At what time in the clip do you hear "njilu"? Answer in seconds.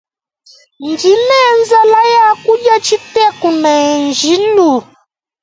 4.05-4.71